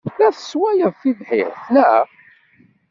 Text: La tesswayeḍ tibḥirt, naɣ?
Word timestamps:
La 0.17 0.29
tesswayeḍ 0.35 0.93
tibḥirt, 1.01 1.65
naɣ? 1.73 2.05